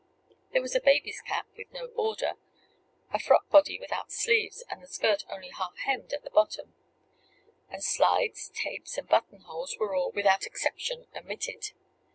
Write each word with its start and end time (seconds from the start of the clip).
There 0.51 0.63
was 0.63 0.73
a 0.73 0.81
baby's 0.81 1.21
cap 1.21 1.45
with 1.55 1.71
no 1.71 1.87
border, 1.87 2.33
a 3.13 3.19
frock 3.19 3.47
body 3.51 3.79
without 3.79 4.11
sleeves, 4.11 4.63
and 4.67 4.81
the 4.81 4.87
skirt 4.87 5.23
only 5.29 5.49
half 5.49 5.77
hemmed 5.77 6.11
at 6.11 6.23
the 6.23 6.31
bottom; 6.31 6.73
and 7.69 7.83
slides, 7.83 8.49
tapes, 8.49 8.97
and 8.97 9.07
buttonholes 9.07 9.77
were 9.77 9.93
all, 9.93 10.09
without 10.11 10.47
exception, 10.47 11.05
omitted. 11.15 11.73